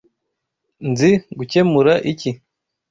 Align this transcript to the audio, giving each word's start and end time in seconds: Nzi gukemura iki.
Nzi 0.89 1.11
gukemura 1.37 1.93
iki. 2.11 2.31